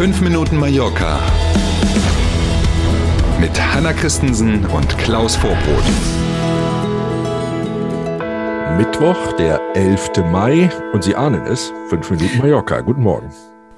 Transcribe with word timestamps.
5 0.00 0.22
Minuten 0.22 0.56
Mallorca 0.56 1.20
mit 3.38 3.50
Hanna 3.60 3.92
Christensen 3.92 4.64
und 4.64 4.96
Klaus 4.96 5.36
Vorbrot. 5.36 5.84
Mittwoch, 8.78 9.34
der 9.34 9.60
11. 9.74 10.24
Mai 10.32 10.70
und 10.94 11.04
Sie 11.04 11.14
ahnen 11.14 11.44
es, 11.44 11.70
5 11.90 12.12
Minuten 12.12 12.38
Mallorca. 12.38 12.80
Guten 12.80 13.02
Morgen. 13.02 13.30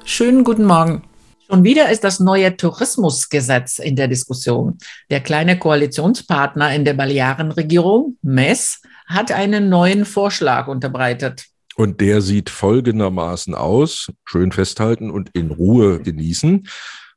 Schönen 0.05 0.45
guten 0.45 0.65
Morgen. 0.65 1.03
Schon 1.51 1.65
wieder 1.65 1.91
ist 1.91 2.05
das 2.05 2.21
neue 2.21 2.57
Tourismusgesetz 2.57 3.81
in 3.81 3.97
der 3.97 4.07
Diskussion. 4.07 4.79
Der 5.11 5.19
kleine 5.19 5.59
Koalitionspartner 5.59 6.73
in 6.73 6.85
der 6.85 6.95
Balearenregierung, 6.95 8.17
MES, 8.23 8.81
hat 9.07 9.33
einen 9.33 9.69
neuen 9.69 10.05
Vorschlag 10.05 10.69
unterbreitet. 10.69 11.47
Und 11.77 12.01
der 12.01 12.21
sieht 12.21 12.51
folgendermaßen 12.51 13.55
aus, 13.55 14.11
schön 14.25 14.53
festhalten 14.53 15.11
und 15.11 15.31
in 15.33 15.51
Ruhe 15.51 16.01
genießen. 16.01 16.69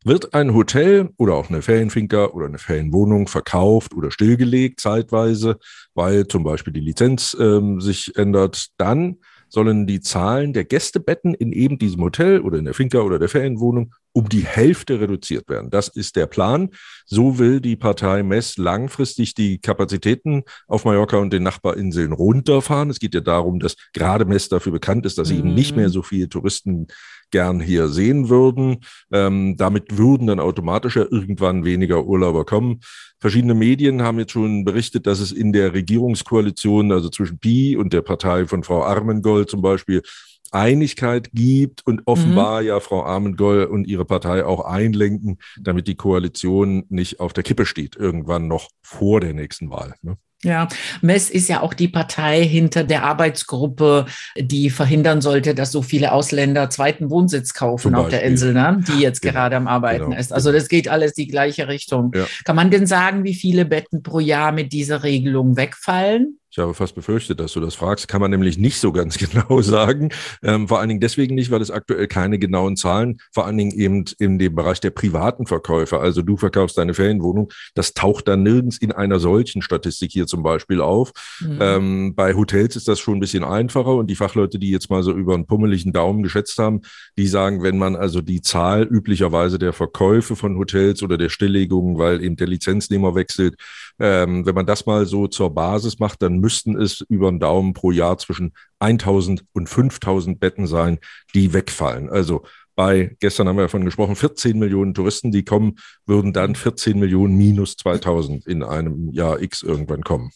Wird 0.04 0.34
ein 0.36 0.54
Hotel 0.54 1.10
oder 1.18 1.34
auch 1.34 1.50
eine 1.50 1.64
Ferienfinca 1.64 2.28
oder 2.28 2.46
eine 2.46 2.60
Ferienwohnung 2.60 3.28
verkauft 3.28 3.96
oder 3.96 4.12
stillgelegt 4.12 4.80
zeitweise, 4.80 5.58
weil 5.96 6.28
zum 6.28 6.44
Beispiel 6.44 6.74
die 6.74 6.80
Lizenz 6.80 7.36
ähm, 7.40 7.82
sich 7.82 8.16
ändert, 8.16 8.68
dann 8.78 9.18
sollen 9.50 9.88
die 9.88 10.02
Zahlen 10.02 10.54
der 10.54 10.66
Gästebetten 10.66 11.34
in 11.34 11.52
eben 11.54 11.80
diesem 11.80 12.02
Hotel 12.02 12.42
oder 12.42 12.60
in 12.60 12.66
der 12.66 12.74
Finca 12.74 13.00
oder 13.00 13.18
der 13.18 13.30
Ferienwohnung 13.30 13.94
um 14.16 14.30
die 14.30 14.46
Hälfte 14.46 15.02
reduziert 15.02 15.50
werden. 15.50 15.70
Das 15.70 15.90
ist 15.90 16.16
der 16.16 16.26
Plan. 16.26 16.70
So 17.06 17.38
will 17.38 17.60
die 17.60 17.76
Partei 17.76 18.24
Mess 18.24 18.56
langfristig 18.56 19.34
die 19.34 19.58
Kapazitäten 19.58 20.44
auf 20.68 20.86
Mallorca 20.86 21.18
und 21.18 21.34
den 21.34 21.44
Nachbarinseln 21.44 22.14
runterfahren. 22.14 22.90
Es 22.90 23.00
geht 23.00 23.14
ja 23.14 23.20
darum, 23.20 23.60
dass 23.60 23.76
gerade 23.92 24.24
Mess 24.24 24.48
dafür 24.48 24.72
bekannt 24.72 25.06
ist, 25.06 25.18
dass 25.18 25.28
sie 25.28 25.34
mhm. 25.34 25.40
eben 25.40 25.54
nicht 25.54 25.76
mehr 25.76 25.90
so 25.90 26.02
viele 26.02 26.30
Touristen 26.30 26.88
gern 27.30 27.60
hier 27.60 27.90
sehen 27.90 28.30
würden. 28.30 28.78
Ähm, 29.12 29.58
damit 29.58 29.98
würden 29.98 30.28
dann 30.28 30.40
automatisch 30.40 30.96
ja 30.96 31.06
irgendwann 31.10 31.66
weniger 31.66 32.06
Urlauber 32.06 32.46
kommen. 32.46 32.80
Verschiedene 33.20 33.54
Medien 33.54 34.02
haben 34.02 34.20
jetzt 34.20 34.32
schon 34.32 34.64
berichtet, 34.64 35.08
dass 35.08 35.20
es 35.20 35.34
in 35.34 35.52
der 35.52 35.74
Regierungskoalition, 35.74 36.94
also 36.94 37.10
zwischen 37.10 37.38
Pi 37.38 37.76
und 37.76 37.92
der 37.92 38.02
Partei 38.02 38.46
von 38.46 38.64
Frau 38.64 38.84
Armengold 38.86 39.50
zum 39.50 39.62
Beispiel, 39.62 40.04
Einigkeit 40.52 41.32
gibt 41.34 41.86
und 41.86 42.04
offenbar 42.06 42.62
mhm. 42.62 42.68
ja 42.68 42.80
Frau 42.80 43.04
Armengold 43.04 43.70
und 43.70 43.88
ihre 43.88 44.06
Partei 44.06 44.46
auch 44.46 44.66
einlenken, 44.66 45.40
damit 45.60 45.88
die 45.88 45.96
Koalition 45.96 46.86
nicht 46.90 47.20
auf 47.20 47.34
der 47.34 47.44
Kippe 47.44 47.66
steht, 47.66 47.96
irgendwann 47.96 48.48
noch 48.48 48.70
vor 48.82 49.20
der 49.20 49.34
nächsten 49.34 49.70
Wahl. 49.70 49.96
Ne? 50.02 50.18
Ja, 50.46 50.68
MES 51.02 51.30
ist 51.30 51.50
ja 51.50 51.62
auch 51.62 51.74
die 51.74 51.88
Partei 51.88 52.46
hinter 52.46 52.84
der 52.84 53.04
Arbeitsgruppe, 53.04 54.06
die 54.38 54.70
verhindern 54.70 55.20
sollte, 55.20 55.56
dass 55.56 55.72
so 55.72 55.82
viele 55.82 56.12
Ausländer 56.12 56.70
zweiten 56.70 57.10
Wohnsitz 57.10 57.54
kaufen 57.54 57.96
auf 57.96 58.10
der 58.10 58.22
Insel, 58.22 58.54
ne? 58.54 58.84
die 58.88 59.02
jetzt 59.02 59.22
genau, 59.22 59.34
gerade 59.34 59.56
am 59.56 59.68
Arbeiten 59.68 60.06
genau, 60.06 60.20
ist. 60.20 60.32
Also 60.32 60.52
das 60.52 60.70
geht 60.70 60.88
alles 60.88 61.14
die 61.14 61.28
gleiche 61.28 61.68
Richtung. 61.68 62.12
Ja. 62.16 62.26
Kann 62.44 62.56
man 62.56 62.70
denn 62.70 62.86
sagen, 62.86 63.24
wie 63.24 63.34
viele 63.34 63.66
Betten 63.66 64.04
pro 64.04 64.20
Jahr 64.20 64.52
mit 64.52 64.72
dieser 64.72 65.04
Regelung 65.04 65.58
wegfallen? 65.58 66.40
Ich 66.56 66.60
habe 66.60 66.74
fast 66.74 66.96
befürchtet, 66.96 67.42
dass 67.42 67.52
du 67.52 67.60
das 67.60 67.76
fragst. 67.76 68.08
Kann 68.08 68.22
man 68.22 68.32
nämlich 68.32 68.58
nicht 68.58 68.80
so 68.80 68.94
ganz 68.94 69.18
genau 69.18 69.62
sagen. 69.62 70.08
Ähm, 70.42 70.70
vor 70.70 70.80
allen 70.80 70.88
Dingen 70.88 71.02
deswegen 71.02 71.36
nicht, 71.36 71.52
weil 71.52 71.62
es 71.62 71.70
aktuell 71.70 72.08
keine 72.08 72.40
genauen 72.40 72.78
Zahlen, 72.78 73.18
vor 73.34 73.46
allen 73.46 73.58
Dingen 73.58 73.78
eben 73.78 74.06
in 74.20 74.40
dem 74.40 74.56
Bereich 74.56 74.80
der 74.80 74.92
privaten 74.92 75.48
Verkäufer. 75.48 76.00
Also 76.00 76.22
du 76.22 76.38
verkaufst 76.38 76.78
deine 76.78 76.94
Ferienwohnung. 76.94 77.52
Das 77.74 77.94
taucht 77.94 78.30
dann 78.30 78.44
nirgends 78.44 78.78
in 78.78 78.94
einer 78.94 79.20
solchen 79.20 79.62
Statistik 79.62 80.14
hier 80.14 80.28
zum 80.36 80.44
Beispiel 80.44 80.82
auf. 80.82 81.12
Mhm. 81.40 81.58
Ähm, 81.62 82.16
bei 82.16 82.36
Hotels 82.36 82.76
ist 82.76 82.88
das 82.88 83.00
schon 83.00 83.16
ein 83.16 83.20
bisschen 83.22 83.44
einfacher 83.44 83.96
und 83.96 84.08
die 84.08 84.16
Fachleute, 84.16 84.60
die 84.60 84.70
jetzt 84.70 84.90
mal 84.90 85.02
so 85.02 85.14
über 85.14 85.34
einen 85.34 85.48
pummeligen 85.48 85.94
Daumen 85.94 86.24
geschätzt 86.24 86.58
haben, 86.58 86.82
die 87.18 87.28
sagen, 87.28 87.64
wenn 87.64 87.78
man 87.78 87.96
also 87.96 88.22
die 88.22 88.42
Zahl 88.42 88.84
üblicherweise 88.84 89.58
der 89.58 89.72
Verkäufe 89.72 90.36
von 90.36 90.58
Hotels 90.58 91.04
oder 91.04 91.18
der 91.18 91.30
Stilllegungen, 91.30 91.98
weil 91.98 92.22
eben 92.22 92.36
der 92.36 92.48
Lizenznehmer 92.48 93.16
wechselt, 93.16 93.56
ähm, 93.98 94.46
wenn 94.46 94.56
man 94.56 94.66
das 94.66 94.86
mal 94.86 95.06
so 95.06 95.28
zur 95.28 95.54
Basis 95.54 96.00
macht, 96.00 96.22
dann 96.22 96.40
müssten 96.40 96.76
es 96.76 97.02
über 97.08 97.32
den 97.32 97.40
Daumen 97.40 97.74
pro 97.74 97.92
Jahr 97.92 98.18
zwischen 98.18 98.52
1000 98.80 99.46
und 99.54 99.70
5000 99.70 100.40
Betten 100.40 100.68
sein, 100.68 101.00
die 101.34 101.54
wegfallen. 101.54 102.10
Also 102.10 102.44
bei, 102.76 103.16
gestern 103.20 103.48
haben 103.48 103.58
wir 103.58 103.64
davon 103.64 103.86
gesprochen, 103.86 104.16
14 104.16 104.60
Millionen 104.60 104.94
Touristen, 104.94 105.32
die 105.32 105.46
kommen, 105.46 105.76
würden 106.06 106.34
dann 106.34 106.56
14 106.56 107.00
Millionen 107.00 107.36
minus 107.36 107.78
2000 107.78 108.46
in 108.46 108.64
einem 108.64 109.10
Jahr 109.12 109.42
X 109.42 109.64
irgendwann 109.64 110.04
kommen. 110.04 110.32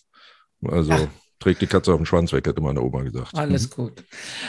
Also 0.64 0.94
Ach 0.94 1.08
trägt 1.40 1.62
die 1.62 1.68
Katze 1.68 1.92
auf 1.92 2.00
den 2.00 2.06
Schwanz 2.06 2.34
weg, 2.34 2.46
hätte 2.48 2.62
meine 2.62 2.82
Oma 2.82 3.02
gesagt. 3.02 3.36
Alles 3.36 3.70
mhm. 3.70 3.84
gut. 3.84 4.04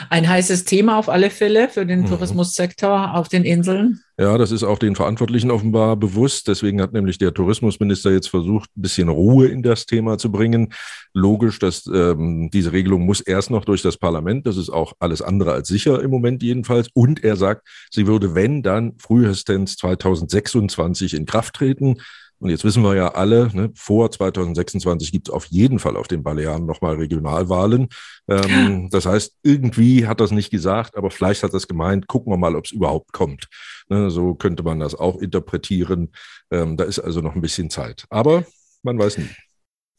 Ein 0.09 0.27
heißes 0.27 0.65
Thema 0.65 0.97
auf 0.97 1.09
alle 1.09 1.29
Fälle 1.29 1.69
für 1.69 1.85
den 1.85 2.01
mhm. 2.01 2.07
Tourismussektor 2.07 3.15
auf 3.15 3.29
den 3.29 3.43
Inseln. 3.43 4.01
Ja, 4.19 4.37
das 4.37 4.51
ist 4.51 4.63
auch 4.63 4.77
den 4.77 4.95
Verantwortlichen 4.95 5.49
offenbar 5.49 5.95
bewusst. 5.95 6.47
Deswegen 6.47 6.81
hat 6.81 6.93
nämlich 6.93 7.17
der 7.17 7.33
Tourismusminister 7.33 8.11
jetzt 8.11 8.29
versucht, 8.29 8.69
ein 8.77 8.81
bisschen 8.81 9.09
Ruhe 9.09 9.47
in 9.47 9.63
das 9.63 9.85
Thema 9.87 10.17
zu 10.17 10.31
bringen. 10.31 10.73
Logisch, 11.13 11.57
dass 11.57 11.87
ähm, 11.87 12.49
diese 12.53 12.71
Regelung 12.71 13.05
muss 13.05 13.21
erst 13.21 13.49
noch 13.49 13.65
durch 13.65 13.81
das 13.81 13.97
Parlament. 13.97 14.45
Das 14.45 14.57
ist 14.57 14.69
auch 14.69 14.93
alles 14.99 15.21
andere 15.21 15.53
als 15.53 15.69
sicher 15.69 16.03
im 16.03 16.11
Moment 16.11 16.43
jedenfalls. 16.43 16.89
Und 16.93 17.23
er 17.23 17.35
sagt, 17.35 17.67
sie 17.89 18.05
würde, 18.05 18.35
wenn 18.35 18.61
dann 18.61 18.93
frühestens 18.99 19.77
2026 19.77 21.15
in 21.15 21.25
Kraft 21.25 21.55
treten. 21.55 21.97
Und 22.41 22.49
jetzt 22.49 22.63
wissen 22.63 22.81
wir 22.81 22.95
ja 22.95 23.09
alle, 23.09 23.51
ne, 23.53 23.71
vor 23.75 24.09
2026 24.09 25.11
gibt 25.11 25.29
es 25.29 25.33
auf 25.33 25.45
jeden 25.45 25.77
Fall 25.77 25.95
auf 25.95 26.07
den 26.07 26.23
Balearen 26.23 26.65
nochmal 26.65 26.95
Regionalwahlen. 26.95 27.87
Ähm, 28.27 28.89
das 28.91 29.05
heißt, 29.05 29.37
irgendwie 29.43 30.07
hat 30.07 30.19
das 30.19 30.31
nicht 30.31 30.49
gesagt, 30.49 30.97
aber 30.97 31.11
vielleicht 31.11 31.43
hat 31.43 31.53
das 31.53 31.67
gemeint, 31.67 32.07
gucken 32.07 32.33
wir 32.33 32.37
mal, 32.37 32.55
ob 32.55 32.65
es 32.65 32.71
überhaupt 32.71 33.13
kommt. 33.13 33.47
Ne, 33.89 34.09
so 34.09 34.33
könnte 34.33 34.63
man 34.63 34.79
das 34.79 34.95
auch 34.95 35.21
interpretieren. 35.21 36.13
Ähm, 36.49 36.77
da 36.77 36.85
ist 36.85 36.97
also 36.97 37.21
noch 37.21 37.35
ein 37.35 37.41
bisschen 37.41 37.69
Zeit. 37.69 38.05
Aber 38.09 38.43
man 38.81 38.97
weiß 38.97 39.19
nie. 39.19 39.29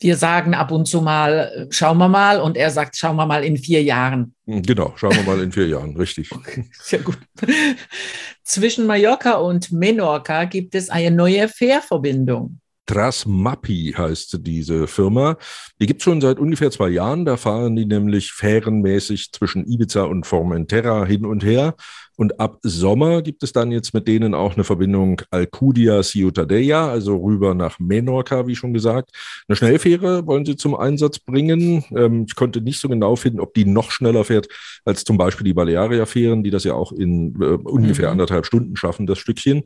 Wir 0.03 0.17
sagen 0.17 0.55
ab 0.55 0.73
und 0.73 0.87
zu 0.87 1.01
mal, 1.01 1.69
schauen 1.71 1.99
wir 1.99 2.09
mal, 2.09 2.41
und 2.41 2.57
er 2.57 2.71
sagt, 2.71 2.97
schauen 2.97 3.15
wir 3.17 3.27
mal 3.27 3.45
in 3.45 3.57
vier 3.57 3.83
Jahren. 3.83 4.35
Hm, 4.47 4.63
genau, 4.63 4.93
schauen 4.97 5.15
wir 5.15 5.23
mal 5.23 5.41
in 5.41 5.53
vier 5.53 5.69
Jahren, 5.69 5.97
richtig. 5.97 6.29
Sehr 6.83 6.99
gut. 6.99 7.19
Zwischen 8.43 8.87
Mallorca 8.87 9.35
und 9.35 9.71
Menorca 9.71 10.45
gibt 10.45 10.75
es 10.75 10.91
eine 10.91 11.15
neue 11.15 11.49
Fährverbindung. 11.49 12.59
Trasmappi 12.87 13.95
heißt 13.97 14.39
diese 14.41 14.89
Firma. 14.89 15.37
Die 15.81 15.87
gibt 15.87 16.01
es 16.01 16.05
schon 16.05 16.21
seit 16.21 16.41
ungefähr 16.41 16.73
zwei 16.73 16.89
Jahren. 16.89 17.25
Da 17.25 17.37
fahren 17.37 17.77
die 17.77 17.87
nämlich 17.87 18.33
fährenmäßig 18.33 19.31
zwischen 19.33 19.67
Ibiza 19.67 20.03
und 20.03 20.27
Formentera 20.27 21.05
hin 21.05 21.25
und 21.25 21.45
her. 21.45 21.77
Und 22.23 22.39
ab 22.39 22.61
Sommer 22.63 23.21
gibt 23.21 23.43
es 23.43 23.53
dann 23.53 23.73
jetzt 23.73 23.95
mit 23.95 24.07
denen 24.07 24.33
auch 24.33 24.55
eine 24.55 24.63
Verbindung 24.63 25.21
Alcudia 25.33 26.05
Ciutadella, 26.05 26.89
also 26.89 27.17
rüber 27.17 27.53
nach 27.53 27.81
Menorca, 27.81 28.47
wie 28.47 28.55
schon 28.55 28.73
gesagt. 28.73 29.11
Eine 29.49 29.57
Schnellfähre 29.57 30.25
wollen 30.25 30.45
sie 30.45 30.55
zum 30.55 30.77
Einsatz 30.77 31.19
bringen. 31.19 31.85
Ähm, 31.91 32.27
ich 32.29 32.37
konnte 32.37 32.61
nicht 32.61 32.79
so 32.79 32.89
genau 32.89 33.17
finden, 33.17 33.41
ob 33.41 33.55
die 33.55 33.65
noch 33.65 33.91
schneller 33.91 34.23
fährt 34.23 34.47
als 34.85 35.03
zum 35.03 35.19
Beispiel 35.19 35.43
die 35.43 35.53
Balearia-Fähren, 35.53 36.45
die 36.45 36.51
das 36.51 36.63
ja 36.63 36.75
auch 36.75 36.93
in 36.93 37.35
äh, 37.43 37.45
ungefähr 37.45 38.07
mhm. 38.07 38.13
anderthalb 38.13 38.47
Stunden 38.47 38.77
schaffen, 38.77 39.09
das 39.09 39.19
Stückchen. 39.19 39.65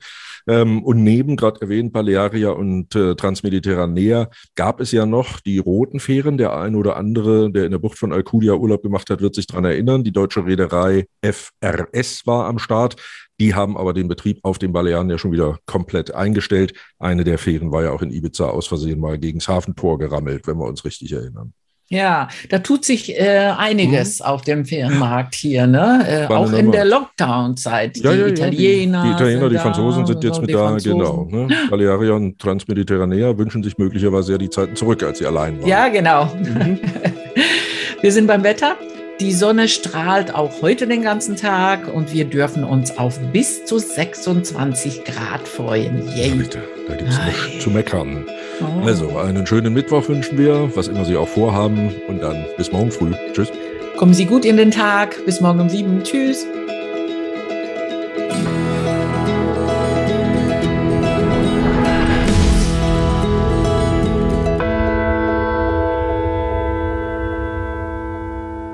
Ähm, 0.48 0.82
und 0.82 1.04
neben, 1.04 1.36
gerade 1.36 1.60
erwähnt, 1.60 1.92
Balearia 1.92 2.52
und 2.52 2.94
äh, 2.94 3.16
Transmediterranea 3.16 4.30
gab 4.54 4.80
es 4.80 4.92
ja 4.92 5.04
noch 5.04 5.40
die 5.40 5.58
roten 5.58 6.00
Fähren. 6.00 6.38
Der 6.38 6.56
ein 6.56 6.74
oder 6.74 6.96
andere, 6.96 7.50
der 7.50 7.66
in 7.66 7.72
der 7.72 7.80
Bucht 7.80 7.98
von 7.98 8.14
Alcudia 8.14 8.54
Urlaub 8.54 8.82
gemacht 8.82 9.10
hat, 9.10 9.20
wird 9.20 9.34
sich 9.34 9.46
daran 9.46 9.66
erinnern. 9.66 10.04
Die 10.04 10.12
deutsche 10.12 10.46
Reederei 10.46 11.06
FRS 11.22 12.26
war 12.26 12.45
am 12.46 12.58
Start. 12.58 12.96
Die 13.38 13.54
haben 13.54 13.76
aber 13.76 13.92
den 13.92 14.08
Betrieb 14.08 14.40
auf 14.42 14.58
den 14.58 14.72
Balearen 14.72 15.10
ja 15.10 15.18
schon 15.18 15.32
wieder 15.32 15.58
komplett 15.66 16.14
eingestellt. 16.14 16.72
Eine 16.98 17.24
der 17.24 17.38
Fähren 17.38 17.70
war 17.70 17.82
ja 17.82 17.90
auch 17.92 18.02
in 18.02 18.10
Ibiza 18.10 18.48
aus 18.48 18.66
Versehen 18.66 18.98
mal 18.98 19.18
gegen 19.18 19.38
das 19.38 19.48
Hafentor 19.48 19.98
gerammelt, 19.98 20.46
wenn 20.46 20.56
wir 20.56 20.66
uns 20.66 20.84
richtig 20.84 21.12
erinnern. 21.12 21.52
Ja, 21.88 22.28
da 22.50 22.58
tut 22.58 22.84
sich 22.84 23.16
äh, 23.16 23.52
einiges 23.56 24.18
mhm. 24.18 24.26
auf 24.26 24.42
dem 24.42 24.64
Ferienmarkt 24.64 25.36
hier, 25.36 25.68
ne? 25.68 26.26
Äh, 26.28 26.34
auch 26.34 26.52
in 26.52 26.72
der 26.72 26.84
Lockdown-Zeit. 26.84 27.98
Ja, 27.98 28.12
die 28.12 28.18
ja, 28.18 28.26
Italiener. 28.26 29.02
Die, 29.02 29.08
die 29.08 29.14
Italiener, 29.14 29.48
die 29.48 29.58
Franzosen 29.58 30.04
sind 30.04 30.24
jetzt 30.24 30.40
mit 30.40 30.52
da, 30.52 30.70
Franzosen. 30.70 30.98
genau. 30.98 31.28
Ne? 31.30 31.48
Balearia 31.70 32.14
und 32.14 32.40
Transmediterranea 32.40 33.38
wünschen 33.38 33.62
sich 33.62 33.78
möglicherweise 33.78 34.32
ja 34.32 34.38
die 34.38 34.50
Zeiten 34.50 34.74
zurück, 34.74 35.00
als 35.04 35.18
sie 35.18 35.26
allein 35.26 35.60
waren. 35.60 35.68
Ja, 35.68 35.86
genau. 35.88 36.24
Mhm. 36.24 36.80
Wir 38.00 38.12
sind 38.12 38.26
beim 38.26 38.42
Wetter. 38.42 38.76
Die 39.18 39.32
Sonne 39.32 39.66
strahlt 39.66 40.34
auch 40.34 40.60
heute 40.60 40.86
den 40.86 41.00
ganzen 41.00 41.36
Tag 41.36 41.88
und 41.88 42.12
wir 42.12 42.26
dürfen 42.26 42.64
uns 42.64 42.98
auf 42.98 43.18
bis 43.32 43.64
zu 43.64 43.78
26 43.78 45.04
Grad 45.04 45.48
freuen. 45.48 46.06
Yay. 46.14 46.28
Ja, 46.28 46.34
bitte, 46.34 46.62
da 46.86 46.96
gibt 46.96 47.08
es 47.08 47.18
nichts 47.24 47.64
zu 47.64 47.70
meckern. 47.70 48.26
Oh. 48.60 48.84
Also, 48.84 49.16
einen 49.16 49.46
schönen 49.46 49.72
Mittwoch 49.72 50.06
wünschen 50.10 50.36
wir, 50.36 50.70
was 50.74 50.88
immer 50.88 51.06
Sie 51.06 51.16
auch 51.16 51.28
vorhaben. 51.28 51.94
Und 52.08 52.22
dann 52.22 52.44
bis 52.58 52.70
morgen 52.70 52.90
früh. 52.90 53.12
Tschüss. 53.32 53.48
Kommen 53.96 54.12
Sie 54.12 54.26
gut 54.26 54.44
in 54.44 54.58
den 54.58 54.70
Tag. 54.70 55.24
Bis 55.24 55.40
morgen 55.40 55.60
um 55.60 55.70
sieben. 55.70 56.02
Tschüss. 56.02 56.46